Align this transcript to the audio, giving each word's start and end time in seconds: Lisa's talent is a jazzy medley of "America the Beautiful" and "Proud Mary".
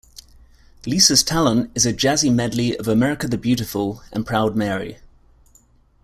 Lisa's 0.87 1.21
talent 1.21 1.69
is 1.75 1.85
a 1.85 1.93
jazzy 1.93 2.33
medley 2.33 2.75
of 2.75 2.87
"America 2.87 3.27
the 3.27 3.37
Beautiful" 3.37 4.01
and 4.11 4.25
"Proud 4.25 4.55
Mary". 4.55 4.97